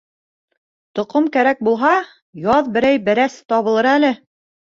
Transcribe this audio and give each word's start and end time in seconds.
Тоҡом 0.99 1.27
кәрәк 1.35 1.61
булһа, 1.67 1.91
яҙ 2.45 2.71
берәй 2.79 3.01
бәрәс 3.09 3.35
табылыр 3.53 3.89
әле. 3.93 4.13